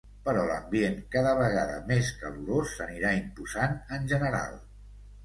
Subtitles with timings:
[0.27, 4.57] Però l’ambient cada vegada més calorós s’anirà imposant en general.